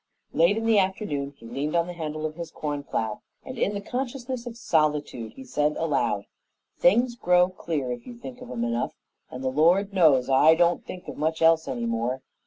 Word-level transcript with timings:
Late 0.33 0.57
in 0.57 0.65
the 0.65 0.79
afternoon 0.79 1.35
he 1.37 1.45
leaned 1.45 1.75
on 1.75 1.85
the 1.85 1.93
handle 1.93 2.25
of 2.25 2.33
his 2.33 2.49
corn 2.49 2.81
plow, 2.81 3.21
and, 3.45 3.59
in 3.59 3.75
the 3.75 3.81
consciousness 3.81 4.47
of 4.47 4.57
solitude, 4.57 5.33
said 5.47 5.77
aloud: 5.77 6.25
"Things 6.79 7.15
grow 7.15 7.49
clear 7.49 7.91
if 7.91 8.07
you 8.07 8.15
think 8.15 8.41
of 8.41 8.47
them 8.47 8.63
enough, 8.63 8.95
and 9.29 9.43
the 9.43 9.49
Lord 9.51 9.93
knows 9.93 10.27
I 10.27 10.55
don't 10.55 10.83
think 10.83 11.07
of 11.07 11.17
much 11.17 11.39
else 11.43 11.67
any 11.67 11.85
more. 11.85 12.23